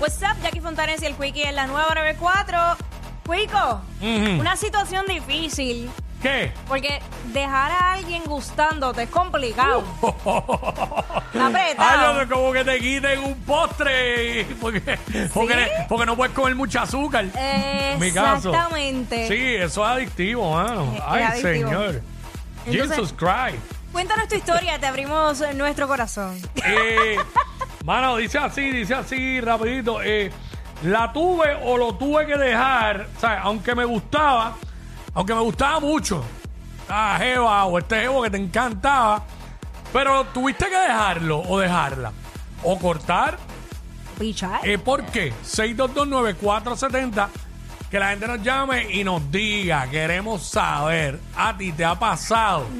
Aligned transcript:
What's 0.00 0.20
up, 0.22 0.40
Jackie 0.42 0.60
Fontanes 0.60 1.02
y 1.02 1.06
el 1.06 1.14
Quickie 1.14 1.44
en 1.44 1.54
la 1.56 1.66
nueva 1.66 1.94
94. 1.94 2.58
Quico, 3.24 3.80
una 4.40 4.56
situación 4.56 5.06
difícil. 5.06 5.88
¿Qué? 6.22 6.52
Porque 6.66 7.00
dejar 7.32 7.70
a 7.70 7.92
alguien 7.92 8.24
gustándote 8.24 9.04
es 9.04 9.08
complicado. 9.10 9.84
Ay, 11.32 11.40
Apretado. 11.40 12.14
no, 12.14 12.20
que 12.20 12.26
como 12.34 12.52
que 12.52 12.64
te 12.64 12.78
quiten 12.80 13.20
un 13.20 13.34
postre. 13.42 14.44
Porque, 14.60 14.80
porque, 15.32 15.68
porque 15.88 16.06
no 16.06 16.16
puedes 16.16 16.34
comer 16.34 16.54
mucho 16.56 16.80
azúcar. 16.80 17.26
En 17.34 17.98
mi 18.00 18.10
caso. 18.12 18.50
Exactamente. 18.50 19.28
Sí, 19.28 19.54
eso 19.54 19.84
es 19.84 19.90
adictivo, 19.90 20.52
mano. 20.52 20.92
Es 20.96 21.02
Ay, 21.06 21.22
adictivo. 21.22 21.52
señor. 21.70 22.02
Entonces- 22.66 22.96
Jesus 22.96 23.12
Christ. 23.16 23.62
Cuéntanos 23.92 24.28
tu 24.28 24.36
historia, 24.36 24.78
te 24.78 24.86
abrimos 24.86 25.42
nuestro 25.54 25.88
corazón. 25.88 26.40
Eh, 26.64 27.16
mano, 27.84 28.16
dice 28.16 28.38
así, 28.38 28.70
dice 28.70 28.94
así, 28.94 29.40
rapidito. 29.40 30.00
eh, 30.02 30.30
la 30.84 31.12
tuve 31.12 31.54
o 31.64 31.76
lo 31.76 31.94
tuve 31.94 32.26
que 32.26 32.36
dejar, 32.36 33.06
sea, 33.20 33.42
aunque 33.42 33.74
me 33.74 33.84
gustaba, 33.84 34.54
aunque 35.14 35.34
me 35.34 35.40
gustaba 35.40 35.78
mucho, 35.80 36.24
ah, 36.88 37.16
Jeva 37.18 37.64
o 37.66 37.78
este 37.78 38.00
Jevo 38.00 38.22
que 38.22 38.30
te 38.30 38.38
encantaba, 38.38 39.22
pero 39.92 40.24
tuviste 40.26 40.66
que 40.70 40.76
dejarlo 40.78 41.40
o 41.42 41.58
dejarla. 41.58 42.12
O 42.62 42.78
cortar, 42.78 43.38
Pichar. 44.18 44.60
eh, 44.66 44.78
¿por 44.78 45.04
qué? 45.06 45.32
6229470, 45.44 47.28
que 47.90 47.98
la 47.98 48.10
gente 48.10 48.28
nos 48.28 48.42
llame 48.42 48.90
y 48.92 49.02
nos 49.04 49.30
diga, 49.30 49.88
queremos 49.90 50.42
saber, 50.46 51.18
a 51.36 51.56
ti 51.56 51.72
te 51.72 51.84
ha 51.84 51.94
pasado. 51.94 52.66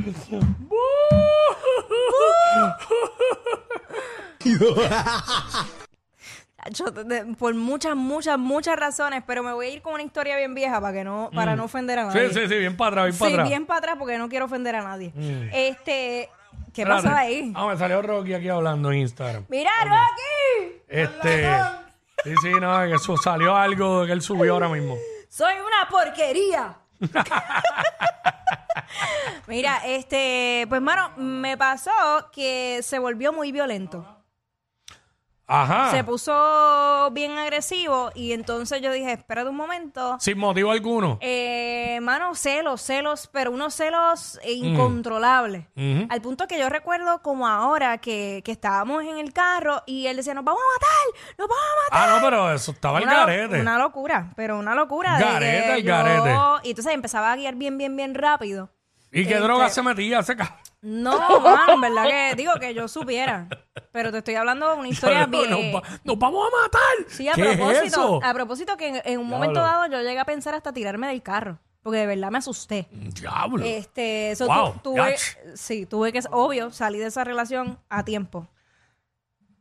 Yo, 6.72 6.84
por 7.38 7.54
muchas, 7.54 7.96
muchas, 7.96 8.38
muchas 8.38 8.76
razones, 8.76 9.22
pero 9.26 9.42
me 9.42 9.52
voy 9.52 9.66
a 9.66 9.70
ir 9.70 9.82
con 9.82 9.94
una 9.94 10.02
historia 10.02 10.36
bien 10.36 10.54
vieja 10.54 10.78
para 10.80 10.92
que 10.92 11.04
no, 11.04 11.30
para 11.34 11.56
no 11.56 11.64
ofender 11.64 11.98
a 11.98 12.04
nadie. 12.04 12.28
Mm. 12.28 12.32
Sí, 12.32 12.40
sí, 12.40 12.48
sí, 12.48 12.58
bien 12.58 12.76
para 12.76 12.90
atrás, 12.90 13.04
bien 13.06 13.18
para 13.18 13.28
Sí, 13.30 13.34
atrás. 13.34 13.48
bien 13.48 13.66
para 13.66 13.78
atrás 13.78 13.96
porque 13.98 14.18
no 14.18 14.28
quiero 14.28 14.44
ofender 14.44 14.76
a 14.76 14.82
nadie. 14.82 15.12
Este, 15.52 16.28
¿qué 16.74 16.82
Espérate. 16.82 17.02
pasó 17.08 17.16
ahí? 17.16 17.52
Ah, 17.56 17.66
me 17.66 17.76
salió 17.78 18.02
Rocky 18.02 18.34
aquí 18.34 18.48
hablando 18.50 18.92
en 18.92 18.98
Instagram. 18.98 19.44
Mira, 19.48 19.70
Rocky, 19.84 20.82
Este. 20.86 21.48
Sí, 22.24 22.34
sí, 22.42 22.50
no, 22.60 22.78
que 22.86 22.94
eso 22.94 23.16
salió 23.16 23.56
algo 23.56 24.04
que 24.04 24.12
él 24.12 24.20
subió 24.20 24.52
ahora 24.52 24.68
mismo. 24.68 24.96
soy 25.30 25.54
una 25.54 25.88
porquería. 25.90 26.76
Mira, 29.56 29.82
este, 29.84 30.66
pues 30.68 30.80
mano, 30.80 31.12
me 31.16 31.56
pasó 31.56 31.90
que 32.32 32.80
se 32.82 32.98
volvió 32.98 33.32
muy 33.32 33.52
violento. 33.52 34.16
Ajá. 35.52 35.90
Se 35.90 36.04
puso 36.04 37.10
bien 37.10 37.36
agresivo 37.36 38.12
y 38.14 38.30
entonces 38.30 38.80
yo 38.82 38.92
dije, 38.92 39.10
espérate 39.14 39.48
un 39.50 39.56
momento. 39.56 40.16
Sin 40.20 40.38
motivo 40.38 40.70
alguno. 40.70 41.18
Eh, 41.20 41.98
mano, 42.02 42.36
celos, 42.36 42.80
celos, 42.80 43.28
pero 43.32 43.50
unos 43.50 43.74
celos 43.74 44.38
eh, 44.44 44.52
incontrolables. 44.52 45.66
Al 46.08 46.22
punto 46.22 46.46
que 46.46 46.56
yo 46.56 46.68
recuerdo 46.68 47.20
como 47.22 47.48
ahora 47.48 47.98
que, 47.98 48.42
que 48.44 48.52
estábamos 48.52 49.02
en 49.02 49.18
el 49.18 49.32
carro 49.32 49.82
y 49.86 50.06
él 50.06 50.14
decía, 50.18 50.34
nos 50.34 50.44
vamos 50.44 50.62
a 50.62 50.72
matar, 50.72 51.36
nos 51.36 51.48
vamos 51.48 51.64
a 51.64 51.96
matar. 51.96 52.08
Ah, 52.08 52.14
no, 52.20 52.24
pero 52.24 52.52
eso 52.54 52.70
estaba 52.70 52.98
el 52.98 53.04
Una, 53.06 53.16
garete. 53.16 53.60
una 53.60 53.76
locura, 53.76 54.32
pero 54.36 54.56
una 54.56 54.76
locura. 54.76 55.18
Garete, 55.18 55.74
el 55.78 55.82
yo- 55.82 55.90
garete. 55.90 56.36
Y 56.62 56.70
entonces 56.70 56.94
empezaba 56.94 57.32
a 57.32 57.36
guiar 57.36 57.56
bien, 57.56 57.76
bien, 57.76 57.96
bien 57.96 58.14
rápido. 58.14 58.70
¿Y 59.12 59.24
qué 59.24 59.34
este- 59.34 59.40
droga 59.44 59.68
se 59.70 59.82
metía 59.82 60.20
ese 60.20 60.36
No, 60.82 61.40
mano, 61.40 61.74
en 61.74 61.80
verdad 61.80 62.04
que 62.04 62.34
digo 62.36 62.52
que 62.60 62.72
yo 62.74 62.88
supiera. 62.88 63.48
Pero 63.92 64.12
te 64.12 64.18
estoy 64.18 64.36
hablando 64.36 64.68
de 64.70 64.74
una 64.76 64.88
historia 64.88 65.26
nos, 65.26 65.48
bien. 65.48 65.74
va- 65.74 65.82
nos 66.04 66.18
vamos 66.18 66.46
a 66.46 66.62
matar. 66.62 67.08
Sí, 67.10 67.28
a 67.28 67.32
¿Qué 67.32 67.50
es 67.50 67.56
propósito. 67.56 67.86
eso? 67.86 68.20
A 68.24 68.32
propósito 68.34 68.76
que 68.76 68.88
en, 68.88 69.02
en 69.04 69.18
un 69.18 69.26
momento 69.28 69.60
Diablo. 69.60 69.78
dado 69.80 69.92
yo 69.92 70.08
llegué 70.08 70.18
a 70.20 70.24
pensar 70.24 70.54
hasta 70.54 70.72
tirarme 70.72 71.08
del 71.08 71.22
carro. 71.22 71.58
Porque 71.82 71.98
de 71.98 72.06
verdad 72.06 72.30
me 72.30 72.38
asusté. 72.38 72.86
Diablo. 72.90 73.64
Este, 73.64 74.36
so 74.36 74.46
Wow, 74.46 74.72
tu- 74.74 74.78
tuve, 74.90 74.96
yach. 75.12 75.36
sí, 75.54 75.86
tuve 75.86 76.12
que, 76.12 76.20
obvio, 76.30 76.70
salir 76.70 77.00
de 77.00 77.08
esa 77.08 77.24
relación 77.24 77.78
a 77.88 78.04
tiempo. 78.04 78.46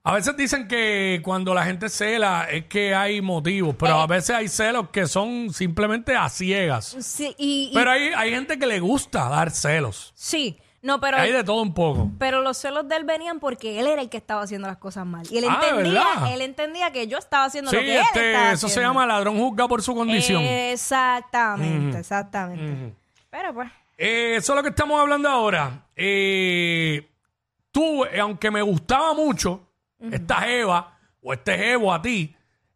A 0.04 0.14
veces 0.14 0.36
dicen 0.38 0.68
que 0.68 1.20
cuando 1.24 1.54
la 1.54 1.66
gente 1.66 1.90
cela 1.90 2.48
es 2.50 2.66
que 2.66 2.96
hay 2.96 3.22
motivos, 3.22 3.76
pero 3.78 4.00
Eh. 4.00 4.04
a 4.04 4.08
veces 4.08 4.36
hay 4.36 4.48
celos 4.48 4.90
que 4.90 5.06
son 5.08 5.52
simplemente 5.54 6.16
a 6.16 6.30
ciegas. 6.30 6.96
Sí, 7.02 7.36
y, 7.38 7.70
y- 7.72 7.74
Pero 7.74 7.92
hay, 7.92 8.10
hay 8.16 8.32
gente 8.32 8.58
que 8.58 8.66
le 8.66 8.80
gusta 8.80 9.28
dar 9.30 9.52
celos. 9.52 10.12
sí, 10.16 10.58
no, 10.82 11.02
pero, 11.02 11.18
Hay 11.18 11.34
de 11.34 11.44
todo 11.44 11.62
un 11.62 11.74
poco. 11.74 12.10
pero 12.18 12.42
los 12.42 12.58
celos 12.58 12.88
de 12.88 12.96
él 12.96 13.04
venían 13.04 13.42
porque 13.42 13.82
él 13.82 13.88
era 13.88 14.02
el 14.02 14.08
que 14.08 14.16
estaba 14.16 14.42
haciendo 14.44 14.68
las 14.70 14.78
cosas 14.78 15.06
mal. 15.06 15.28
Y 15.30 15.38
él 15.40 15.46
Ah, 15.50 15.60
¿de 15.62 15.68
entendía, 15.70 16.34
él 16.34 16.42
entendía 16.42 16.92
que 16.94 17.08
yo 17.08 17.18
estaba 17.18 17.44
haciendo 17.44 17.70
Sí, 17.70 17.76
lo 17.76 17.82
que 17.84 17.96
él 17.98 18.02
este, 18.02 18.32
estaba 18.32 18.52
eso 18.54 18.68
se 18.70 18.74
haciendo. 18.76 18.90
llama 18.92 19.06
ladrón 19.06 19.38
juzga 19.38 19.68
por 19.68 19.82
su 19.84 19.94
condición. 19.94 20.42
Exactamente, 20.42 22.00
exactamente. 22.00 22.96
Pero 23.30 23.54
pues, 23.54 23.70
Eh, 23.98 24.36
eso 24.38 24.54
es 24.54 24.56
lo 24.56 24.64
que 24.64 24.70
estamos 24.70 25.00
hablando 25.02 25.28
ahora. 25.28 25.84
Eh, 25.98 27.06
tú, 27.72 28.06
eh, 28.06 28.22
aunque 28.22 28.50
me 28.50 28.62
gustaba 28.62 29.14
mucho 29.14 29.68
esta 30.12 30.36
Jeva 30.42 30.98
o 31.22 31.34
este 31.34 31.58
Jevo 31.58 31.94
a 31.94 32.02
ti, 32.02 32.36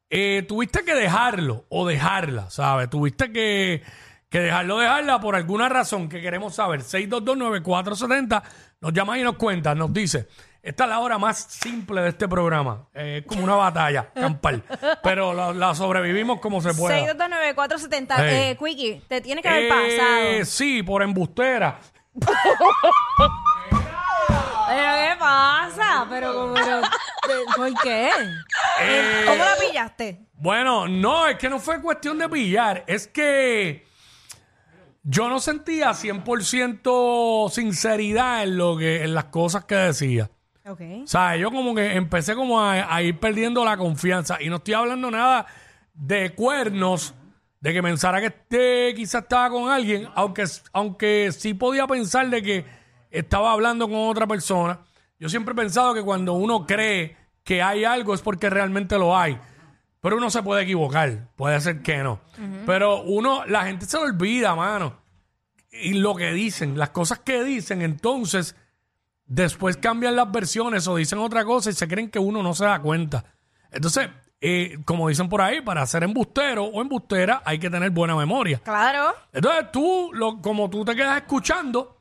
eh, 0.10 0.44
tuviste 0.48 0.84
que 0.84 0.94
dejarlo 0.94 1.66
o 1.70 1.88
dejarla, 1.88 2.50
¿sabes? 2.50 2.90
Tuviste 2.90 3.32
que, 3.32 3.82
que 4.30 4.40
dejarlo, 4.40 4.78
dejarla 4.80 5.20
por 5.20 5.36
alguna 5.36 5.70
razón 5.70 6.08
que 6.10 6.22
queremos 6.22 6.56
saber. 6.56 6.82
6229470 6.82 8.44
nos 8.82 8.94
llama 8.94 9.18
y 9.18 9.24
nos 9.24 9.36
cuenta, 9.38 9.74
nos 9.76 9.92
dice. 9.94 10.28
Esta 10.62 10.86
es 10.86 10.90
la 10.92 11.00
hora 11.00 11.18
más 11.18 11.40
simple 11.40 12.02
de 12.02 12.10
este 12.10 12.26
programa. 12.30 12.88
Eh, 12.94 13.18
es 13.22 13.26
como 13.28 13.44
una 13.44 13.56
batalla 13.56 14.10
campal. 14.16 14.64
Pero 15.04 15.34
la, 15.34 15.52
la 15.52 15.76
sobrevivimos 15.76 16.40
como 16.40 16.62
se 16.62 16.74
pueda. 16.74 16.98
6229470, 17.18 18.16
Hey. 18.18 18.52
eh, 18.52 18.58
Quickie, 18.58 19.02
te 19.10 19.20
tiene 19.20 19.42
que 19.42 19.50
haber 19.50 19.64
Eh, 19.66 19.70
pasado. 19.70 20.46
Sí, 20.46 20.82
por 20.84 21.04
embustera. 21.04 21.80
¿Pero 24.68 24.92
qué 24.96 25.16
pasa? 25.20 26.06
Pero, 26.10 26.34
como- 26.34 26.54
pero, 26.54 26.82
¿por 27.56 27.74
qué? 27.82 28.10
Eh, 28.82 29.24
¿Cómo 29.26 29.44
la 29.44 29.56
pillaste? 29.60 30.20
Bueno, 30.34 30.88
no, 30.88 31.28
es 31.28 31.38
que 31.38 31.50
no 31.50 31.60
fue 31.60 31.82
cuestión 31.82 32.18
de 32.18 32.30
pillar, 32.30 32.84
es 32.88 33.08
que 33.08 33.86
yo 35.04 35.30
no 35.30 35.40
sentía 35.40 35.92
100% 35.92 37.50
sinceridad 37.50 38.44
en 38.44 38.58
lo 38.58 38.78
que 38.78 39.04
en 39.04 39.14
las 39.14 39.26
cosas 39.26 39.66
que 39.66 39.76
decía. 39.76 40.30
Ok. 40.66 40.82
O 41.04 41.08
sea, 41.08 41.36
yo 41.36 41.52
como 41.52 41.76
que 41.76 41.96
empecé 41.96 42.36
como 42.36 42.62
a, 42.62 42.94
a 42.94 43.02
ir 43.02 43.20
perdiendo 43.20 43.66
la 43.66 43.76
confianza 43.78 44.42
y 44.42 44.50
no 44.50 44.58
estoy 44.58 44.76
hablando 44.76 45.12
nada 45.12 45.46
de 45.94 46.34
cuernos, 46.34 47.14
de 47.60 47.74
que 47.74 47.82
pensara 47.82 48.20
que 48.20 48.28
este 48.28 48.94
quizás 48.96 49.24
estaba 49.24 49.50
con 49.50 49.70
alguien, 49.70 50.10
aunque, 50.16 50.44
aunque 50.74 51.32
sí 51.32 51.54
podía 51.54 51.88
pensar 51.88 52.30
de 52.30 52.42
que 52.42 52.66
estaba 53.10 53.52
hablando 53.54 53.88
con 53.88 54.10
otra 54.10 54.28
persona. 54.28 54.80
Yo 55.20 55.30
siempre 55.30 55.54
he 55.54 55.56
pensado 55.56 55.94
que 55.94 56.02
cuando 56.02 56.34
uno 56.34 56.66
cree 56.66 57.16
que 57.44 57.62
hay 57.62 57.86
algo 57.86 58.14
es 58.14 58.22
porque 58.22 58.50
realmente 58.50 58.98
lo 58.98 59.18
hay. 59.18 59.38
Pero 60.02 60.18
uno 60.18 60.30
se 60.30 60.44
puede 60.44 60.64
equivocar, 60.64 61.30
puede 61.36 61.60
ser 61.62 61.82
que 61.82 62.04
no. 62.04 62.20
Pero 62.66 63.04
uno, 63.04 63.46
la 63.46 63.64
gente 63.66 63.86
se 63.86 63.98
lo 63.98 64.04
olvida, 64.04 64.54
mano. 64.54 64.98
Y 65.72 65.94
lo 65.94 66.16
que 66.16 66.32
dicen, 66.34 66.78
las 66.78 66.90
cosas 66.90 67.20
que 67.20 67.44
dicen, 67.44 67.82
entonces 67.82 68.56
después 69.26 69.78
cambian 69.78 70.16
las 70.16 70.32
versiones 70.32 70.88
o 70.88 70.98
dicen 70.98 71.20
otra 71.20 71.46
cosa 71.46 71.70
y 71.70 71.74
se 71.74 71.88
creen 71.88 72.10
que 72.10 72.20
uno 72.20 72.44
no 72.44 72.54
se 72.54 72.66
da 72.66 72.82
cuenta. 72.82 73.24
Entonces, 73.72 74.10
eh, 74.42 74.78
como 74.84 75.08
dicen 75.08 75.30
por 75.30 75.42
ahí, 75.42 75.62
para 75.62 75.86
ser 75.86 76.04
embustero 76.04 76.66
o 76.66 76.82
embustera 76.82 77.42
hay 77.46 77.58
que 77.58 77.70
tener 77.70 77.90
buena 77.92 78.14
memoria. 78.16 78.60
Claro. 78.60 79.16
Entonces 79.32 79.72
tú, 79.72 80.12
lo, 80.14 80.42
como 80.42 80.70
tú 80.70 80.84
te 80.84 80.96
quedas 80.96 81.16
escuchando, 81.16 81.93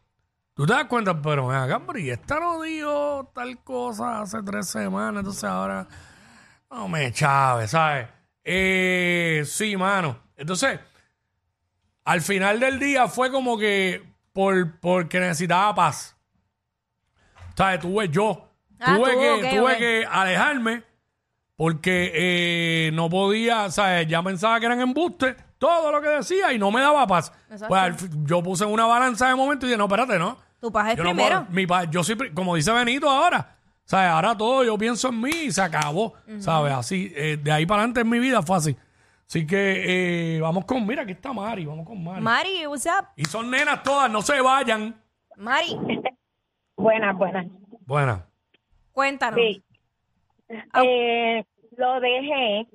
tú 0.55 0.67
te 0.67 0.73
das 0.73 0.85
cuenta, 0.87 1.21
pero 1.21 1.47
ven 1.49 1.59
acá, 1.59 1.81
pero 1.87 1.99
y 1.99 2.11
esta 2.11 2.41
no 2.41 2.63
dijo 2.63 3.31
tal 3.35 3.63
cosa 3.63 4.23
hace 4.23 4.43
tres 4.43 4.69
semanas, 4.69 5.21
entonces 5.21 5.45
ahora 5.45 5.87
no 6.71 6.89
me 6.89 7.13
chave, 7.13 7.69
¿sabes? 7.69 8.09
Eh, 8.45 9.43
sí, 9.47 9.77
mano. 9.77 10.19
Entonces, 10.37 10.81
al 12.05 12.21
final 12.21 12.59
del 12.61 12.79
día 12.79 13.09
fue 13.09 13.31
como 13.31 13.59
que 13.59 14.03
por, 14.33 14.81
porque 14.81 15.21
necesitaba 15.21 15.75
paz. 15.75 16.17
¿Sabes? 17.55 17.81
Tuve 17.81 18.09
yo. 18.09 18.49
Ah, 18.81 18.97
tuve 18.97 19.13
tú, 19.13 19.43
que, 19.43 19.57
tuve 19.57 19.77
que 19.77 20.07
alejarme 20.11 20.83
porque 21.57 22.11
eh, 22.15 22.91
no 22.93 23.09
podía, 23.09 23.71
¿sabes? 23.71 24.09
Ya 24.09 24.23
pensaba 24.23 24.59
que 24.59 24.67
eran 24.67 24.81
embustes, 24.81 25.37
todo 25.63 25.93
lo 25.93 26.03
que 26.03 26.09
decía 26.09 26.53
y 26.53 26.59
no 26.59 26.73
me 26.73 26.81
daba 26.81 27.07
paz. 27.07 27.33
Exacto. 27.51 27.69
Pues 27.69 27.81
al 27.83 27.97
yo 28.27 28.43
puse 28.43 28.65
en 28.65 28.71
una 28.71 28.85
balanza 28.85 29.29
de 29.29 29.37
momento 29.37 29.65
y 29.65 29.69
dije, 29.69 29.79
no, 29.79 29.85
espérate, 29.85 30.19
no. 30.19 30.37
Tu 30.61 30.73
paz 30.73 30.91
es 30.91 30.97
Yo 30.97 31.05
no 31.05 31.11
primero. 31.11 31.41
puedo- 31.43 31.51
mi 31.53 31.67
pa- 31.69 31.85
yo 31.85 32.03
soy, 32.03 32.17
pri- 32.17 32.33
como 32.35 32.57
dice 32.57 32.73
Benito 32.73 33.09
ahora, 33.09 33.57
¿sabes? 33.85 34.11
Ahora 34.11 34.37
todo 34.37 34.65
yo 34.65 34.77
pienso 34.77 35.09
en 35.11 35.21
mí 35.21 35.31
y 35.31 35.53
se 35.53 35.63
acabó, 35.63 36.15
¿sabes? 36.41 36.73
Así, 36.73 37.13
eh, 37.15 37.37
de 37.41 37.53
ahí 37.53 37.65
para 37.65 37.83
adelante 37.83 38.01
en 38.01 38.09
mi 38.09 38.19
vida 38.19 38.43
fue 38.43 38.57
así. 38.57 38.77
Así 39.29 39.47
que 39.47 40.37
eh, 40.37 40.41
vamos 40.41 40.65
con, 40.65 40.85
mira, 40.87 41.03
aquí 41.05 41.13
está 41.13 41.33
Mari, 41.33 41.65
vamos 41.65 41.87
con 41.87 42.03
Mari. 42.03 42.21
Mari, 42.21 42.67
what's 42.67 42.87
up? 42.87 43.07
y 43.17 43.25
son 43.25 43.49
nenas 43.51 43.83
todas, 43.85 44.11
no 44.11 44.21
se 44.21 44.41
vayan. 44.41 45.01
Mari, 45.37 45.77
Buenas, 46.77 47.17
buenas. 47.17 47.47
Buena. 47.87 48.27
cuéntanos. 48.93 49.39
Sí. 49.39 49.63
Eh, 50.75 51.45
lo 51.77 52.01
dejé 52.01 52.67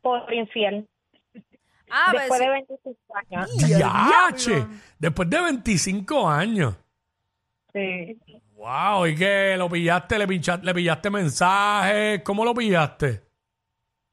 por 0.00 0.32
infiel 0.32 0.88
Ah, 1.90 2.12
después 2.12 2.40
de 2.40 2.48
25 2.50 2.98
años. 3.16 3.50
¡Yache! 3.68 4.66
Después 4.98 5.30
de 5.30 5.40
25 5.42 6.28
años. 6.28 6.74
Sí. 7.72 8.18
Wow, 8.56 9.06
¿y 9.06 9.14
qué? 9.16 9.54
¿Lo 9.58 9.68
pillaste? 9.68 10.18
¿Le, 10.18 10.26
pinchaste, 10.26 10.64
le 10.64 10.74
pillaste 10.74 11.10
mensajes? 11.10 12.22
¿Cómo 12.22 12.44
lo 12.44 12.54
pillaste? 12.54 13.22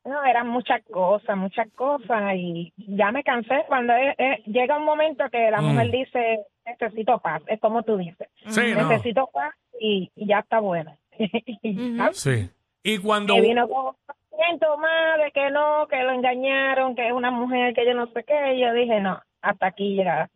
No, 0.04 0.24
eran 0.24 0.48
muchas 0.48 0.82
cosas, 0.92 1.38
muchas 1.38 1.68
cosas 1.76 2.34
y 2.36 2.74
ya 2.76 3.12
me 3.12 3.24
cansé. 3.24 3.64
Cuando 3.68 3.94
eh, 3.94 4.16
eh, 4.18 4.44
llega 4.48 4.78
un 4.78 4.84
momento 4.86 5.24
que 5.32 5.52
la 5.52 5.62
Mm. 5.62 5.66
mujer 5.66 5.92
dice, 5.92 6.40
necesito 6.66 7.20
paz, 7.20 7.42
es 7.48 7.60
como 7.60 7.84
tú 7.84 7.98
dices. 7.98 8.28
Sí, 8.48 8.74
no. 8.76 8.90
Necesito 8.90 9.30
paz 9.32 9.54
y, 9.80 10.12
y 10.16 10.28
ya 10.28 10.40
está 10.40 10.60
buena. 10.60 10.98
¿Sabes? 11.98 12.18
Sí. 12.20 12.50
Y 12.84 12.98
cuando... 12.98 13.36
Que 13.36 13.42
vino 13.42 13.68
con 13.70 13.96
siento 14.36 14.78
más 14.78 15.18
de 15.24 15.32
que 15.32 15.50
no, 15.52 15.88
que 15.88 16.02
lo 16.04 16.12
engañaron, 16.12 16.96
que 16.96 17.08
es 17.08 17.14
una 17.14 17.32
mujer 17.32 17.74
que 17.74 17.86
yo 17.86 17.94
no 17.94 18.08
sé 18.08 18.24
qué. 18.24 18.56
Y 18.56 18.62
yo 18.62 18.74
dije, 18.74 19.00
no, 19.00 19.22
hasta 19.42 19.68
aquí 19.68 19.96
llega. 19.96 20.30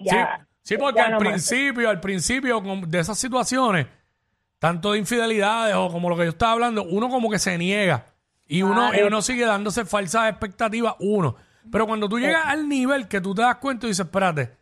Ya, 0.00 0.46
sí, 0.62 0.74
sí, 0.74 0.78
porque 0.78 0.98
ya 0.98 1.06
al 1.06 1.12
no 1.12 1.20
más. 1.20 1.28
principio, 1.28 1.88
al 1.88 2.00
principio 2.00 2.62
de 2.86 2.98
esas 2.98 3.18
situaciones, 3.18 3.86
tanto 4.58 4.92
de 4.92 4.98
infidelidades 4.98 5.74
o 5.74 5.88
como 5.90 6.10
lo 6.10 6.16
que 6.16 6.24
yo 6.24 6.30
estaba 6.30 6.52
hablando, 6.52 6.84
uno 6.84 7.08
como 7.08 7.30
que 7.30 7.38
se 7.38 7.56
niega 7.56 8.06
y 8.46 8.62
uno, 8.62 8.94
y 8.94 9.02
uno 9.02 9.22
sigue 9.22 9.44
dándose 9.44 9.84
falsas 9.84 10.30
expectativas, 10.30 10.94
uno. 11.00 11.36
Pero 11.70 11.86
cuando 11.86 12.08
tú 12.08 12.18
llegas 12.18 12.46
al 12.46 12.68
nivel 12.68 13.08
que 13.08 13.20
tú 13.20 13.34
te 13.34 13.42
das 13.42 13.56
cuenta 13.56 13.86
y 13.86 13.90
dices, 13.90 14.06
espérate, 14.06 14.52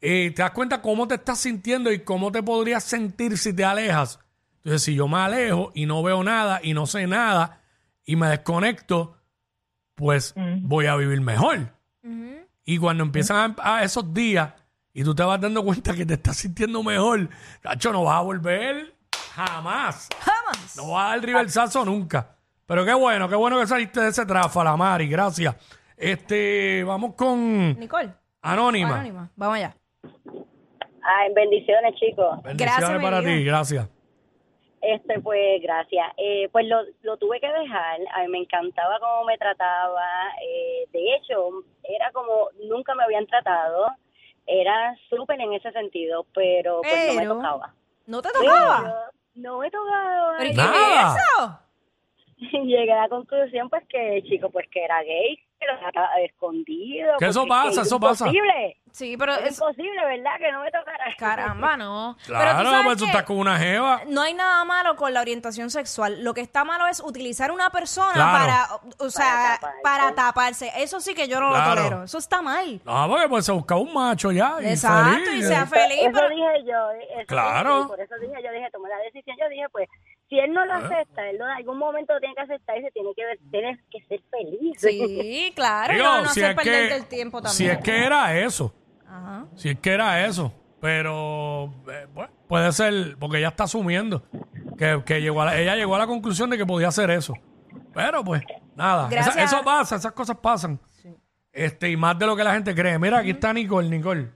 eh, 0.00 0.30
te 0.34 0.42
das 0.42 0.50
cuenta 0.50 0.82
cómo 0.82 1.08
te 1.08 1.14
estás 1.14 1.38
sintiendo 1.38 1.90
y 1.90 2.00
cómo 2.00 2.30
te 2.30 2.42
podrías 2.42 2.84
sentir 2.84 3.38
si 3.38 3.54
te 3.54 3.64
alejas. 3.64 4.20
Entonces, 4.58 4.82
si 4.82 4.94
yo 4.94 5.08
me 5.08 5.18
alejo 5.18 5.72
y 5.74 5.86
no 5.86 6.02
veo 6.02 6.22
nada 6.22 6.60
y 6.62 6.74
no 6.74 6.86
sé 6.86 7.06
nada 7.06 7.63
y 8.04 8.16
me 8.16 8.28
desconecto, 8.28 9.16
pues 9.94 10.34
voy 10.60 10.86
a 10.86 10.96
vivir 10.96 11.20
mejor. 11.20 11.72
Y 12.66 12.78
cuando 12.78 13.04
empiezan 13.04 13.54
a, 13.58 13.76
a 13.76 13.84
esos 13.84 14.14
días 14.14 14.52
y 14.92 15.04
tú 15.04 15.14
te 15.14 15.22
vas 15.22 15.40
dando 15.40 15.62
cuenta 15.64 15.94
que 15.94 16.06
te 16.06 16.14
estás 16.14 16.36
sintiendo 16.38 16.82
mejor, 16.82 17.28
cacho, 17.60 17.92
no 17.92 18.04
vas 18.04 18.16
a 18.16 18.22
volver 18.22 18.94
jamás. 19.34 20.08
Jamás. 20.18 20.76
No 20.76 20.92
vas 20.92 21.06
a 21.06 21.08
dar 21.10 21.24
reversazo 21.24 21.84
nunca. 21.84 22.36
Pero 22.66 22.84
qué 22.84 22.94
bueno, 22.94 23.28
qué 23.28 23.34
bueno 23.34 23.58
que 23.60 23.66
saliste 23.66 24.00
de 24.00 24.08
ese 24.08 24.24
tráfala, 24.24 24.76
Mari, 24.76 25.08
gracias. 25.08 25.54
Este, 25.96 26.82
vamos 26.84 27.14
con 27.14 27.78
Nicole. 27.78 28.10
Anónima. 28.42 28.94
Anónima. 28.94 29.30
Vamos 29.36 29.56
allá. 29.56 29.76
Ay, 31.02 31.32
bendiciones, 31.34 31.94
chicos. 31.96 32.42
Bendiciones 32.42 32.78
Gracias, 32.78 33.02
para 33.02 33.22
ti, 33.22 33.44
gracias. 33.44 33.88
Este, 34.84 35.20
pues, 35.20 35.62
gracias. 35.62 36.12
Eh, 36.16 36.48
pues 36.52 36.66
lo, 36.66 36.82
lo 37.02 37.16
tuve 37.16 37.40
que 37.40 37.50
dejar. 37.50 38.00
A 38.14 38.22
mí 38.22 38.28
me 38.28 38.38
encantaba 38.38 38.98
cómo 39.00 39.24
me 39.24 39.38
trataba. 39.38 40.06
Eh, 40.42 40.86
de 40.92 41.14
hecho, 41.14 41.64
era 41.82 42.10
como 42.12 42.50
nunca 42.68 42.94
me 42.94 43.04
habían 43.04 43.26
tratado. 43.26 43.86
Era 44.46 44.94
súper 45.08 45.40
en 45.40 45.54
ese 45.54 45.72
sentido, 45.72 46.26
pero 46.34 46.82
pues 46.82 47.14
no 47.14 47.20
me 47.20 47.26
tocaba. 47.26 47.74
¿No 48.06 48.20
te 48.20 48.28
tocaba? 48.30 48.80
Pero 48.82 48.94
no 49.36 49.58
me 49.58 49.70
tocaba. 49.70 50.36
¿Pero 50.38 50.54
qué 50.54 50.60
es 50.60 51.16
eso? 51.16 51.60
Llegué 52.64 52.92
a 52.92 53.02
la 53.02 53.08
conclusión, 53.08 53.70
pues, 53.70 53.86
que 53.88 54.18
el 54.18 54.24
chico, 54.24 54.50
pues, 54.50 54.68
que 54.70 54.84
era 54.84 55.02
gay, 55.02 55.38
escondido. 56.22 57.16
Que 57.18 57.26
eso 57.26 57.46
pasa, 57.46 57.80
es 57.82 57.86
eso 57.86 58.00
pasa. 58.00 58.26
Imposible. 58.26 58.76
Sí, 58.92 59.16
pero 59.16 59.32
Es 59.34 59.46
es... 59.52 59.58
imposible, 59.58 60.04
¿verdad? 60.06 60.32
Que 60.38 60.52
no 60.52 60.60
me 60.62 60.70
tocara. 60.70 61.04
Caramba, 61.18 61.76
no. 61.76 62.16
pero 62.26 62.38
tú 62.38 62.60
Claro, 62.60 62.80
pues 62.84 62.98
tú 62.98 63.04
estás 63.06 63.24
con 63.24 63.38
una 63.38 63.58
jeva. 63.58 64.02
no 64.06 64.22
hay 64.22 64.34
nada 64.34 64.64
malo 64.64 64.94
con 64.94 65.12
la 65.12 65.20
orientación 65.20 65.68
sexual. 65.70 66.22
Lo 66.22 66.32
que 66.32 66.40
está 66.42 66.64
malo 66.64 66.86
es 66.86 67.00
utilizar 67.00 67.50
una 67.50 67.70
persona 67.70 68.12
Claro. 68.12 68.38
para, 68.38 68.68
o 69.04 69.10
sea, 69.10 69.58
taparse. 69.60 69.80
para 69.82 70.14
taparse. 70.14 70.72
Eso 70.76 71.00
sí 71.00 71.12
que 71.14 71.26
yo 71.26 71.40
no 71.40 71.50
Claro. 71.50 71.70
lo 71.70 71.74
tolero. 71.82 72.02
Eso 72.04 72.18
está 72.18 72.40
mal. 72.40 72.80
No, 72.84 73.08
porque 73.08 73.28
pues 73.28 73.44
se 73.46 73.52
busca 73.52 73.74
un 73.76 73.92
macho 73.92 74.30
ya. 74.30 74.58
Y 74.60 74.66
Exacto, 74.66 75.24
feliz. 75.24 75.44
y 75.44 75.48
sea 75.48 75.66
feliz. 75.66 75.98
Eso 76.02 76.10
pero- 76.12 76.28
dije 76.28 76.64
yo. 76.64 76.90
eh, 76.92 77.08
eso 77.18 77.26
Claro. 77.26 77.70
dije, 77.74 77.84
y 77.84 77.88
por 77.88 78.00
eso 78.00 78.14
dije, 78.20 78.42
yo 78.44 78.52
dije, 78.52 78.70
tomé 78.70 78.88
la 78.90 78.98
decisión. 78.98 79.36
Yo 79.40 79.48
dije, 79.48 79.66
pues, 79.72 79.88
si 80.34 80.40
él 80.40 80.52
no 80.52 80.64
lo 80.66 80.74
acepta, 80.74 81.28
él 81.30 81.38
no, 81.38 81.44
en 81.44 81.52
algún 81.52 81.78
momento 81.78 82.12
lo 82.14 82.18
tiene 82.20 82.34
que 82.34 82.40
aceptar 82.40 82.76
y 82.78 82.82
se 82.82 82.90
tiene 82.90 83.10
que, 83.14 83.24
ver- 83.24 83.38
tiene 83.50 83.80
que 83.90 84.00
ser 84.06 84.20
feliz. 84.30 84.74
Sí, 84.78 85.52
claro. 85.56 85.92
Digo, 85.94 86.04
no, 86.04 86.22
no 86.22 86.28
si, 86.30 86.40
hacer 86.40 86.50
es 86.50 86.56
perderte 86.56 86.88
que, 86.88 86.96
el 86.96 87.06
tiempo 87.06 87.38
también. 87.40 87.56
si 87.56 87.66
es 87.66 87.78
que 87.78 88.04
era 88.04 88.36
eso. 88.38 88.74
Ajá. 89.06 89.46
Si 89.54 89.68
es 89.68 89.78
que 89.78 89.90
era 89.92 90.26
eso. 90.26 90.52
Pero 90.80 91.72
eh, 91.90 92.06
bueno, 92.12 92.32
puede 92.48 92.72
ser, 92.72 93.16
porque 93.18 93.38
ella 93.38 93.48
está 93.48 93.64
asumiendo 93.64 94.22
que, 94.76 95.02
que 95.06 95.20
llegó 95.22 95.40
a 95.42 95.46
la- 95.46 95.58
ella 95.58 95.76
llegó 95.76 95.94
a 95.94 95.98
la 95.98 96.06
conclusión 96.06 96.50
de 96.50 96.58
que 96.58 96.66
podía 96.66 96.88
hacer 96.88 97.10
eso. 97.10 97.34
Pero 97.94 98.22
pues, 98.24 98.42
nada. 98.74 99.06
Esa- 99.08 99.14
Gracias. 99.32 99.52
eso 99.52 99.62
pasa, 99.64 99.96
esas 99.96 100.12
cosas 100.12 100.36
pasan. 100.38 100.78
Este, 101.52 101.88
y 101.88 101.96
más 101.96 102.18
de 102.18 102.26
lo 102.26 102.34
que 102.34 102.42
la 102.42 102.52
gente 102.54 102.74
cree. 102.74 102.98
Mira, 102.98 103.18
aquí 103.18 103.30
está 103.30 103.52
Nicole, 103.52 103.88
Nicole. 103.88 104.30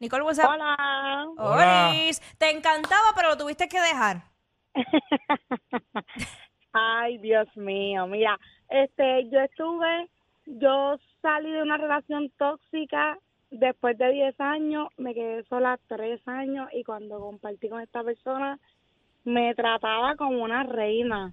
Nicole, 0.00 0.24
what's 0.24 0.38
up? 0.40 0.46
Hola. 0.50 1.26
Hola. 1.38 1.88
Olis. 1.90 2.20
Te 2.36 2.50
encantaba, 2.50 3.12
pero 3.14 3.28
lo 3.28 3.36
tuviste 3.36 3.68
que 3.68 3.80
dejar. 3.80 4.31
Ay, 6.72 7.18
Dios 7.18 7.48
mío, 7.56 8.06
mira, 8.06 8.38
este, 8.70 9.28
yo 9.28 9.40
estuve, 9.40 10.08
yo 10.46 10.96
salí 11.20 11.50
de 11.50 11.62
una 11.62 11.76
relación 11.76 12.30
tóxica 12.38 13.18
después 13.50 13.98
de 13.98 14.10
10 14.10 14.40
años, 14.40 14.88
me 14.96 15.12
quedé 15.14 15.44
sola 15.44 15.78
3 15.88 16.26
años 16.26 16.68
y 16.72 16.82
cuando 16.84 17.20
compartí 17.20 17.68
con 17.68 17.80
esta 17.82 18.02
persona 18.02 18.58
me 19.24 19.54
trataba 19.54 20.16
como 20.16 20.42
una 20.42 20.62
reina. 20.62 21.32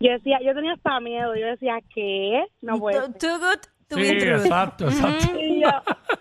Yo 0.00 0.12
decía, 0.12 0.38
yo 0.42 0.54
tenía 0.54 0.72
hasta 0.72 1.00
miedo, 1.00 1.36
yo 1.36 1.46
decía, 1.48 1.78
¿qué? 1.94 2.46
No 2.62 2.78
puede 2.78 3.00
Too, 3.00 3.12
too 3.18 3.38
good 3.38 3.60
to 3.88 3.96
Sí, 3.96 4.02
be 4.02 4.16
true. 4.18 4.36
exacto, 4.36 4.86
exacto. 4.86 5.38
y, 5.38 5.60
yo, 5.60 5.68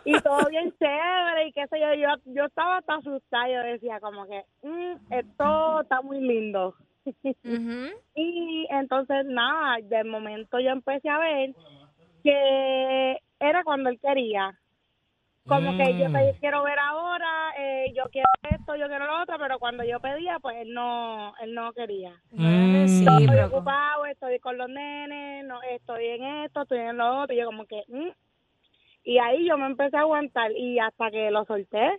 y 0.05 0.19
todo 0.21 0.45
bien 0.49 0.73
chévere 0.77 1.46
y 1.46 1.46
qué 1.57 1.67
sé 1.67 1.79
yo, 1.79 1.93
yo, 1.95 2.07
yo 2.25 2.45
estaba 2.45 2.77
hasta 2.77 2.95
asustada, 2.95 3.49
yo 3.49 3.59
decía 3.63 3.99
como 3.99 4.27
que, 4.27 4.43
mm, 4.61 4.93
esto 5.09 5.81
está 5.81 6.01
muy 6.01 6.21
lindo. 6.21 6.75
Y 8.15 8.67
entonces, 8.71 9.25
nada, 9.25 9.77
de 9.83 10.03
momento 10.03 10.59
yo 10.59 10.69
empecé 10.71 11.07
a 11.09 11.19
ver 11.19 11.53
que 12.23 13.17
era 13.39 13.63
cuando 13.63 13.89
él 13.89 13.99
quería. 13.99 14.57
Como 15.45 15.77
que 15.77 15.83
yo 15.97 16.09
Mm. 16.09 16.13
te 16.13 16.39
quiero 16.39 16.63
ver 16.63 16.77
ahora, 16.79 17.53
eh, 17.57 17.93
yo 17.95 18.03
quiero 18.11 18.27
esto, 18.51 18.75
yo 18.75 18.87
quiero 18.87 19.05
lo 19.05 19.21
otro, 19.21 19.37
pero 19.39 19.59
cuando 19.59 19.83
yo 19.83 19.99
pedía, 19.99 20.39
pues 20.39 20.57
él 20.57 20.73
no, 20.73 21.33
él 21.39 21.53
no 21.53 21.71
quería. 21.73 22.13
Mm. 22.31 22.75
Estoy 22.75 23.39
ocupado, 23.45 24.05
estoy 24.07 24.39
con 24.39 24.57
los 24.57 24.67
nenes, 24.67 25.45
no, 25.45 25.61
estoy 25.63 26.05
en 26.07 26.23
esto, 26.43 26.63
estoy 26.63 26.79
en 26.79 26.97
lo 26.97 27.21
otro, 27.21 27.33
y 27.33 27.39
yo 27.39 27.45
como 27.45 27.65
que... 27.65 27.83
mm. 27.87 28.09
Y 29.07 29.19
ahí 29.19 29.47
yo 29.47 29.57
me 29.57 29.67
empecé 29.67 29.95
a 29.95 30.01
aguantar 30.01 30.51
y 30.51 30.79
hasta 30.79 31.09
que 31.09 31.31
lo 31.31 31.45
solté, 31.45 31.97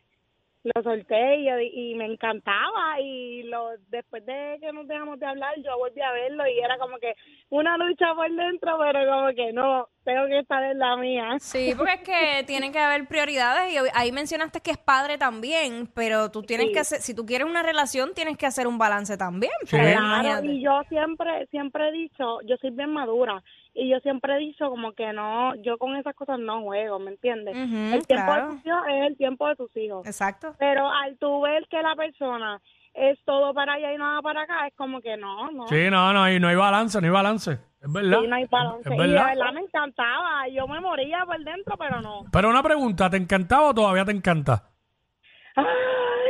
lo 0.63 0.83
solté 0.83 1.37
y, 1.37 1.49
y 1.93 1.95
me 1.95 2.05
encantaba 2.05 3.01
y 3.01 3.45
lo 3.45 3.71
después 3.89 4.27
de 4.27 4.59
que 4.61 4.71
nos 4.75 4.87
dejamos 4.87 5.19
de 5.19 5.25
hablar 5.25 5.55
yo 5.65 5.79
volví 5.79 6.03
a 6.03 6.13
verlo 6.13 6.45
y 6.47 6.59
era 6.59 6.77
como 6.77 6.99
que 6.99 7.15
una 7.49 7.79
lucha 7.79 8.13
por 8.15 8.31
dentro 8.31 8.77
pero 8.79 9.11
como 9.11 9.29
que 9.35 9.53
no 9.55 9.89
tengo 10.05 10.27
que 10.27 10.41
estar 10.41 10.63
en 10.65 10.79
la 10.79 10.97
mía 10.97 11.37
Sí, 11.39 11.73
porque 11.77 11.95
es 11.95 12.01
que 12.03 12.45
tienen 12.47 12.73
que 12.73 12.79
haber 12.81 13.07
prioridades 13.07 13.73
y 13.73 13.77
ahí 13.95 14.13
mencionaste 14.13 14.61
que 14.61 14.73
es 14.73 14.79
padre 14.79 15.17
también, 15.17 15.87
pero 15.95 16.31
tú 16.31 16.43
tienes 16.43 16.67
Sí. 16.67 16.73
que 16.75 16.81
hacer, 16.81 16.99
si 17.01 17.15
tú 17.15 17.25
quieres 17.25 17.47
una 17.47 17.63
relación, 17.63 18.13
tienes 18.15 18.37
que 18.37 18.45
hacer 18.47 18.67
un 18.67 18.77
balance 18.77 19.17
también. 19.17 19.53
Sí. 19.65 19.77
Claro, 19.79 20.45
y 20.45 20.61
yo 20.63 20.83
siempre, 20.91 21.47
siempre 21.47 21.89
he 21.89 21.93
dicho, 21.93 22.41
yo 22.43 22.57
soy 22.59 22.71
bien 22.71 22.91
madura 22.91 23.43
y 23.75 23.89
yo 23.89 24.01
siempre 24.01 24.35
he 24.35 24.39
dicho 24.39 24.69
como 24.71 24.93
que 24.93 25.13
no, 25.13 25.55
yo 25.57 25.79
con 25.79 25.97
esas 25.97 26.15
cosas 26.15 26.39
no 26.39 26.63
juego, 26.63 26.99
¿me 26.99 27.13
entiendes? 27.13 27.57
El 27.57 28.07
tiempo 28.07 28.27
claro. 28.27 28.49
de 28.49 28.57
tus 28.57 28.67
hijos 28.67 28.83
es 28.89 29.07
el 29.07 29.17
tiempo 29.17 29.49
de 29.49 29.57
tus 29.57 29.77
hijos. 29.77 30.07
Exacto. 30.07 30.55
Pero 30.59 30.89
al 30.91 31.17
tú 31.19 31.43
ver 31.43 31.67
que 31.69 31.81
la 31.83 31.95
persona 31.95 32.61
es 32.95 33.19
todo 33.25 33.55
para 33.55 33.75
allá 33.75 33.93
y 33.93 33.99
nada 33.99 34.21
para 34.23 34.43
acá, 34.43 34.67
es 34.67 34.75
como 34.75 35.01
que 35.01 35.17
no, 35.17 35.51
no. 35.51 35.69
Sí, 35.69 35.89
no, 35.91 36.13
no, 36.13 36.25
hay, 36.25 36.41
no 36.41 36.49
hay 36.49 36.57
balance, 36.57 37.01
no 37.01 37.07
hay 37.07 37.13
balance. 37.13 37.53
Es 37.81 37.93
verdad. 37.93 38.21
Sí, 38.21 38.27
no 38.27 38.37
hay 38.37 38.47
balance. 38.47 38.89
Es 38.89 38.95
y 38.95 38.99
de 38.99 39.07
verdad. 39.07 39.27
verdad 39.27 39.53
me 39.53 39.61
encantaba. 39.61 40.49
Yo 40.49 40.67
me 40.67 40.81
moría 40.81 41.25
por 41.25 41.39
dentro, 41.45 41.77
pero 41.77 42.01
no. 42.01 42.25
Pero 42.33 42.51
una 42.51 42.63
pregunta, 42.63 43.09
¿te 43.09 43.17
encantaba 43.17 43.69
o 43.69 43.75
todavía 43.75 44.05
te 44.05 44.13
encanta? 44.13 44.65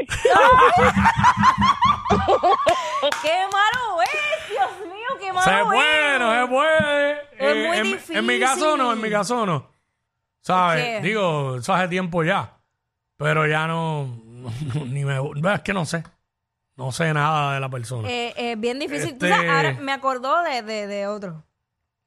¡Qué 3.22 3.34
malo 3.52 4.02
es! 4.02 4.48
Dios 4.50 4.70
mío, 4.92 5.08
qué 5.20 5.32
malo 5.32 5.44
Se 5.50 5.58
es. 5.60 5.64
puede, 5.66 6.18
no 6.18 6.40
se 6.40 6.46
puede. 6.48 7.12
Es 7.12 7.20
Eh, 7.38 7.66
muy 7.68 7.76
en, 7.76 7.82
difícil. 7.84 8.16
en 8.16 8.26
mi 8.26 8.40
caso 8.40 8.76
no, 8.76 8.92
en 8.92 9.00
mi 9.00 9.10
caso 9.10 9.46
no. 9.46 9.70
¿Sabes? 10.40 10.82
¿Qué? 10.84 11.00
Digo, 11.00 11.56
eso 11.56 11.74
hace 11.74 11.88
tiempo 11.88 12.22
ya. 12.24 12.54
Pero 13.16 13.46
ya 13.46 13.66
no, 13.66 14.06
ni 14.86 15.04
me, 15.04 15.18
es 15.54 15.60
que 15.62 15.72
no 15.74 15.84
sé. 15.84 16.04
No 16.76 16.92
sé 16.92 17.12
nada 17.12 17.54
de 17.54 17.60
la 17.60 17.68
persona. 17.68 18.08
Eh, 18.08 18.32
eh, 18.36 18.54
bien 18.56 18.78
difícil. 18.78 19.18
Tú 19.18 19.26
Este- 19.26 19.36
sabes, 19.36 19.50
ahora 19.50 19.72
me 19.80 19.92
acordó 19.92 20.42
de, 20.42 20.62
de, 20.62 20.86
de 20.86 21.06
otro. 21.08 21.42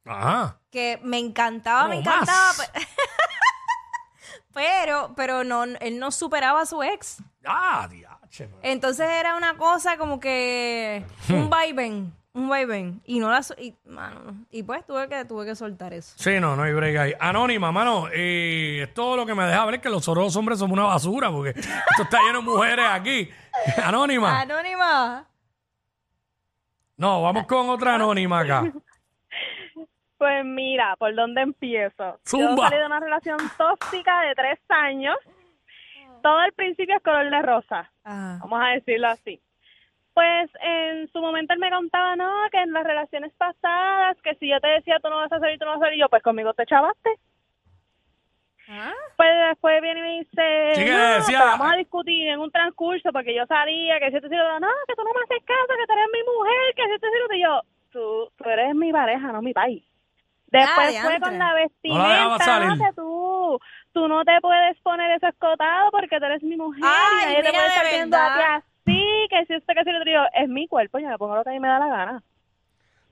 Ajá. 0.06 0.58
Que 0.70 0.98
me 1.04 1.18
encantaba, 1.18 1.88
me 1.88 1.96
encantaba. 1.98 2.52
pe- 2.72 2.86
Pero, 4.54 5.12
pero 5.16 5.44
no, 5.44 5.64
él 5.64 5.98
no 5.98 6.10
superaba 6.10 6.60
a 6.62 6.66
su 6.66 6.82
ex. 6.82 7.22
Ah, 7.44 7.86
diache. 7.90 8.46
pero- 8.46 8.58
Entonces 8.62 9.08
era 9.08 9.36
una 9.36 9.56
cosa 9.56 9.96
como 9.96 10.18
que 10.20 11.04
Hmm. 11.28 11.34
un 11.34 11.50
vaivén, 11.50 12.12
un 12.34 12.48
vaivén. 12.48 13.00
Y 13.04 13.18
no 13.18 13.30
la 13.30 13.42
so- 13.42 13.54
y, 13.58 13.74
mano, 13.84 14.20
no. 14.24 14.34
y 14.50 14.62
pues 14.62 14.86
tuve 14.86 15.08
que 15.08 15.24
tuve 15.24 15.44
que 15.46 15.54
soltar 15.54 15.92
eso. 15.92 16.14
Sí, 16.16 16.38
no, 16.40 16.56
no 16.56 16.62
hay 16.62 16.72
break 16.72 16.96
ahí. 16.96 17.14
Anónima, 17.20 17.72
mano, 17.72 18.08
eh, 18.12 18.80
es 18.84 18.94
todo 18.94 19.16
lo 19.16 19.26
que 19.26 19.34
me 19.34 19.44
deja 19.44 19.64
ver 19.66 19.80
que 19.80 19.90
los 19.90 20.06
otros 20.08 20.34
hombres 20.36 20.58
somos 20.58 20.76
una 20.78 20.86
basura, 20.86 21.30
porque 21.30 21.50
esto 21.50 22.02
está 22.02 22.20
lleno 22.22 22.38
de 22.40 22.44
mujeres 22.44 22.86
aquí. 22.90 23.28
Anónima. 23.84 24.40
Anónima. 24.40 25.26
No, 26.96 27.22
vamos 27.22 27.46
con 27.46 27.68
otra 27.70 27.94
anónima 27.96 28.40
acá. 28.40 28.72
Pues 30.18 30.44
mira, 30.44 30.94
¿por 31.00 31.12
dónde 31.16 31.40
empiezo? 31.42 32.04
Yo 32.12 32.18
Zumba. 32.24 32.68
salí 32.68 32.78
de 32.78 32.86
una 32.86 33.00
relación 33.00 33.38
tóxica 33.58 34.20
de 34.20 34.34
tres 34.36 34.60
años. 34.68 35.16
Todo 36.22 36.38
al 36.38 36.52
principio 36.52 36.96
es 36.96 37.02
color 37.02 37.28
de 37.30 37.42
rosa, 37.42 37.90
Ah. 38.04 38.38
vamos 38.40 38.60
a 38.62 38.68
decirlo 38.70 39.08
así. 39.08 39.40
Pues 40.14 40.50
en 40.60 41.08
su 41.10 41.20
momento 41.20 41.54
él 41.54 41.58
me 41.58 41.70
contaba, 41.70 42.16
no, 42.16 42.30
que 42.50 42.58
en 42.60 42.72
las 42.72 42.84
relaciones 42.84 43.32
pasadas, 43.34 44.16
que 44.22 44.34
si 44.36 44.48
yo 44.48 44.60
te 44.60 44.68
decía 44.68 44.98
tú 45.02 45.08
no 45.08 45.16
vas 45.16 45.32
a 45.32 45.38
salir, 45.40 45.58
tú 45.58 45.64
no 45.64 45.72
vas 45.72 45.80
a 45.80 45.84
salir, 45.86 45.96
y 45.96 46.00
yo 46.00 46.08
pues 46.08 46.22
conmigo 46.22 46.52
te 46.54 46.66
chavaste. 46.66 47.10
Ah. 48.68 48.92
Pues 49.16 49.28
después 49.48 49.82
viene 49.82 50.00
y 50.00 50.02
me 50.02 50.18
dice, 50.20 50.72
Sí, 50.74 50.84
que 50.84 50.90
no, 50.92 51.14
decía- 51.14 51.38
te 51.38 51.44
vamos 51.44 51.72
a 51.72 51.76
discutir 51.76 52.28
en 52.28 52.38
un 52.40 52.50
transcurso 52.50 53.10
porque 53.12 53.34
yo 53.34 53.44
sabía 53.46 53.98
que 53.98 54.06
si 54.06 54.12
lo 54.20 54.26
otro, 54.26 54.60
no, 54.60 54.68
que 54.86 54.94
tú 54.94 55.02
no 55.02 55.10
me 55.12 55.20
haces 55.24 55.44
caso, 55.44 55.66
que 55.78 55.86
tú 55.86 55.92
eres 55.92 56.08
mi 56.12 56.22
mujer, 56.22 56.74
que 56.76 56.82
si 56.84 57.18
lo 57.18 57.24
otro". 57.24 57.36
y 57.36 57.42
yo, 57.42 57.60
tú, 57.90 58.32
tú 58.36 58.48
eres 58.48 58.74
mi 58.74 58.92
pareja, 58.92 59.32
no 59.32 59.42
mi 59.42 59.52
país. 59.52 59.84
Después 60.46 60.96
Ah, 61.00 61.02
fue 61.06 61.20
con 61.20 61.38
la 61.38 61.48
No 61.48 61.54
vestimenta, 61.54 62.38
salir. 62.44 62.68
no, 62.68 62.84
que 62.86 62.92
tú, 62.94 63.60
tú 63.92 64.08
no 64.08 64.24
te 64.24 64.40
puedes 64.40 64.78
poner 64.80 65.10
eso 65.12 65.26
escotado 65.28 65.90
porque 65.90 66.18
tú 66.18 66.24
eres 66.26 66.42
mi 66.42 66.56
mujer 66.56 66.82
Ay, 66.84 67.22
y 67.22 67.26
nadie 67.26 67.42
te 67.42 67.50
puede 67.50 67.62
de 67.62 67.68
estar 67.68 67.86
viendo 67.90 68.16
a 68.16 68.20
ti 68.20 68.38
verdad. 68.38 68.54
así, 68.56 69.26
que 69.30 69.46
si 69.46 69.54
esto, 69.54 69.72
que 69.74 69.84
si 69.84 69.90
lo 69.90 70.04
yo, 70.04 70.22
es 70.34 70.48
mi 70.48 70.66
cuerpo, 70.68 70.98
yo 70.98 71.08
me 71.08 71.18
pongo 71.18 71.36
lo 71.36 71.44
que 71.44 71.50
a 71.50 71.52
mí 71.52 71.60
me 71.60 71.68
da 71.68 71.78
la 71.78 71.86
gana. 71.88 72.22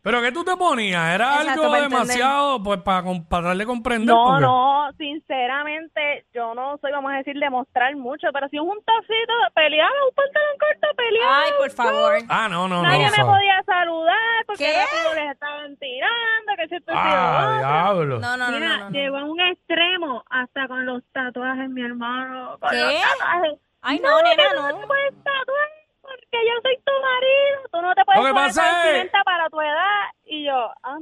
Pero 0.03 0.23
que 0.23 0.33
tú 0.33 0.43
te 0.45 0.57
ponías, 0.57 1.15
era 1.15 1.43
Exacto, 1.43 1.65
algo 1.65 1.75
demasiado, 1.83 2.63
pues, 2.63 2.81
para, 2.81 3.03
para 3.29 3.49
darle 3.49 3.67
comprender. 3.67 4.07
No, 4.09 4.41
no, 4.41 4.91
sinceramente, 4.97 6.25
yo 6.33 6.55
no 6.55 6.79
soy, 6.79 6.91
vamos 6.91 7.13
a 7.13 7.17
decir, 7.17 7.39
demostrar 7.39 7.95
mucho, 7.97 8.29
pero 8.33 8.49
si 8.49 8.57
es 8.57 8.63
un 8.63 8.79
tocito, 8.83 9.33
peleaba, 9.55 9.91
un 10.09 10.15
pantalón 10.15 10.57
corto, 10.59 10.97
peleaba. 10.97 11.43
Ay, 11.43 11.51
por 11.59 11.71
favor. 11.71 12.15
Ah, 12.31 12.49
no, 12.49 12.67
no, 12.67 12.77
no. 12.77 12.83
Nadie 12.85 13.11
me 13.11 13.25
podía 13.25 13.63
saludar 13.67 14.47
porque 14.47 14.65
¿Qué? 14.65 15.21
les 15.21 15.33
estaban 15.33 15.77
tirando, 15.77 16.50
lo 16.69 16.79
Ah, 16.89 17.47
otro. 17.47 17.59
diablo. 17.59 18.19
No, 18.21 18.37
no, 18.37 18.51
no, 18.51 18.59
Mira, 18.59 18.69
no, 18.69 18.79
no, 18.79 18.85
no. 18.85 18.91
llegó 18.91 19.17
a 19.19 19.25
un 19.25 19.41
extremo 19.41 20.25
hasta 20.31 20.69
con 20.69 20.85
los 20.87 21.03
tatuajes, 21.13 21.69
mi 21.71 21.83
hermano. 21.83 22.59
Con 22.61 22.71
¿Qué? 22.71 22.77
los 22.79 22.93
tatuajes. 23.03 23.59
Ay, 23.83 24.01
no, 24.03 24.23
nena, 24.23 24.37
que 24.37 24.49
tú 24.57 24.63
no. 24.63 24.69
te 24.81 24.87
puedes 24.87 25.15
tatuar 25.17 25.69
porque 26.03 26.39
yo 26.47 26.55
soy 26.63 26.77
tu 26.85 26.93
marido. 27.03 27.69
Tú 27.73 27.83
no 27.83 27.95
te 27.95 28.05
puedes 28.05 28.21
poner 28.21 28.47
es- 28.49 28.57
vestimenta 28.57 29.19
para 29.25 29.49
tu 29.49 29.61
edad. 29.61 30.01
Y 30.27 30.45
yo, 30.45 30.71
ah, 30.83 30.97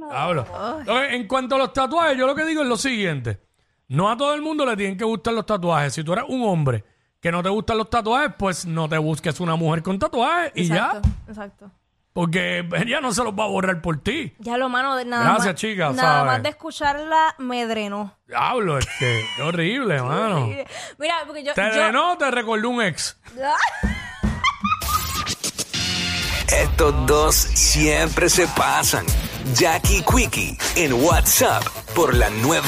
no. 0.85 1.03
En 1.03 1.27
cuanto 1.27 1.55
a 1.55 1.57
los 1.57 1.73
tatuajes, 1.73 2.17
yo 2.17 2.25
lo 2.27 2.35
que 2.35 2.45
digo 2.45 2.61
es 2.61 2.67
lo 2.67 2.77
siguiente. 2.77 3.39
No 3.89 4.09
a 4.09 4.15
todo 4.17 4.33
el 4.35 4.41
mundo 4.41 4.65
le 4.65 4.77
tienen 4.77 4.97
que 4.97 5.03
gustar 5.03 5.33
los 5.33 5.45
tatuajes. 5.45 5.93
Si 5.93 6.03
tú 6.03 6.13
eres 6.13 6.25
un 6.27 6.43
hombre 6.47 6.83
que 7.19 7.31
no 7.31 7.41
te 7.43 7.49
gustan 7.49 7.77
los 7.79 7.89
tatuajes, 7.89 8.33
pues 8.37 8.65
no 8.65 8.87
te 8.87 8.97
busques 8.97 9.39
una 9.39 9.55
mujer 9.55 9.81
con 9.83 9.97
tatuajes 9.99 10.51
y 10.55 10.67
Exacto, 10.71 11.01
ya. 11.03 11.31
exacto. 11.31 11.71
Porque 12.13 12.67
ella 12.75 13.01
no 13.01 13.13
se 13.13 13.23
los 13.23 13.33
va 13.33 13.43
a 13.45 13.47
borrar 13.47 13.81
por 13.81 14.01
ti. 14.01 14.33
Ya 14.39 14.57
lo 14.57 14.67
mano, 14.67 14.95
de- 14.95 15.05
nada 15.05 15.23
Gracias, 15.25 15.45
más, 15.45 15.55
chicas, 15.55 15.95
Nada 15.95 16.09
¿sabes? 16.19 16.25
más 16.33 16.43
de 16.43 16.49
escucharla 16.49 17.35
me 17.37 17.65
drenó. 17.67 18.17
Diablo, 18.27 18.77
es 18.79 18.87
que 18.97 19.23
qué 19.37 19.41
horrible, 19.43 20.01
mano. 20.01 20.47
Mira, 20.97 21.15
porque 21.27 21.43
yo, 21.43 21.53
Te 21.53 21.61
yo- 21.61 21.69
drenó, 21.73 22.17
te 22.17 22.29
recordó 22.31 22.69
un 22.69 22.81
ex. 22.81 23.17
Estos 26.51 27.05
dos 27.05 27.35
siempre 27.35 28.27
se 28.29 28.47
pasan. 28.47 29.05
Jackie 29.53 30.03
Quickie 30.03 30.57
en 30.75 30.93
WhatsApp 30.93 31.63
por 31.95 32.13
la 32.13 32.29
nueva 32.29 32.67